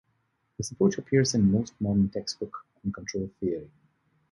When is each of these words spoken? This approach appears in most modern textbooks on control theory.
This 0.57 0.71
approach 0.71 0.97
appears 0.97 1.35
in 1.35 1.51
most 1.51 1.79
modern 1.79 2.09
textbooks 2.09 2.59
on 2.83 2.91
control 2.91 3.29
theory. 3.39 3.69